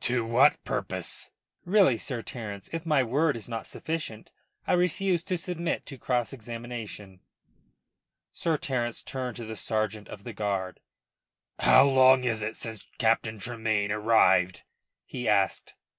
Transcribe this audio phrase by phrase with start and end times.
[0.00, 1.30] "To what purpose?"
[1.66, 4.30] "Really, Sir Terence, if my word is not sufficient,
[4.66, 7.20] I refuse to submit to cross examination."
[8.32, 10.80] Sir Terence turned to the sergeant of the guard,
[11.58, 14.62] "How long is it since Captain Tremayne arrived?"
[15.04, 15.74] he asked.